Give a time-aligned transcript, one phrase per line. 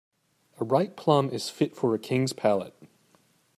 [0.59, 2.73] A ripe plum is fit for a king's palate.